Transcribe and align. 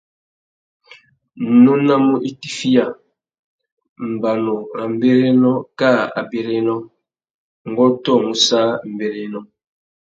Nônamú 1.63 2.13
itifiya, 2.29 2.85
mbanu 4.11 4.53
râ 4.75 4.83
mbérénô 4.93 5.51
kā 5.79 5.91
abérénô, 6.19 6.75
ngu 7.67 7.81
ôtōmú 7.89 8.31
sā 8.47 8.61
mbérénô. 8.93 9.39